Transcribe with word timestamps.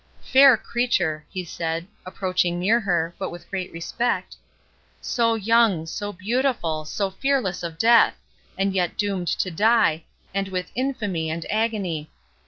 —Fair 0.23 0.57
creature!" 0.57 1.23
he 1.29 1.43
said, 1.45 1.85
approaching 2.07 2.57
near 2.57 2.79
her, 2.79 3.13
but 3.19 3.29
with 3.29 3.47
great 3.51 3.71
respect,—"so 3.71 5.35
young, 5.35 5.85
so 5.85 6.11
beautiful, 6.11 6.85
so 6.85 7.11
fearless 7.11 7.61
of 7.61 7.77
death! 7.77 8.15
and 8.57 8.73
yet 8.73 8.97
doomed 8.97 9.27
to 9.27 9.51
die, 9.51 10.03
and 10.33 10.47
with 10.47 10.71
infamy 10.73 11.29
and 11.29 11.45
agony. 11.51 12.09